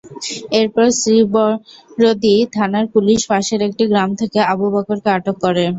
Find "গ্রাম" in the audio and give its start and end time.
3.91-4.09